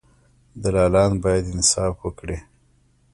دلالان 0.61 1.11
باید 1.23 1.45
انصاف 1.53 1.95
وکړي. 2.01 2.37